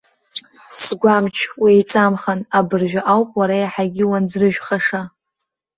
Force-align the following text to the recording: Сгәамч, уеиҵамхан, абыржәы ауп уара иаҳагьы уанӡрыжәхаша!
Сгәамч, 0.81 1.37
уеиҵамхан, 1.61 2.39
абыржәы 2.57 3.01
ауп 3.13 3.29
уара 3.39 3.55
иаҳагьы 3.59 4.05
уанӡрыжәхаша! 4.07 5.01